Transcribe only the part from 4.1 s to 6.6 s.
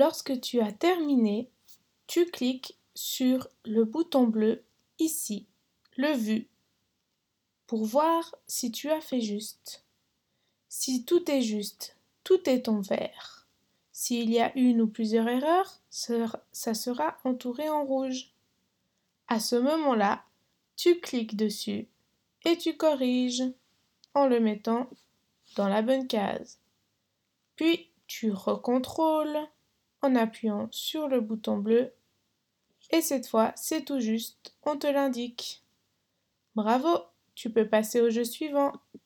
bleu ici, le vu,